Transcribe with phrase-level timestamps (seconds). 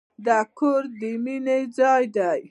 [0.25, 2.29] د کور د مينې ځاله ده.